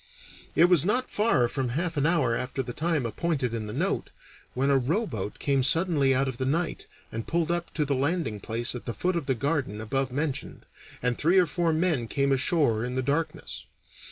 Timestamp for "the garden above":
9.27-10.11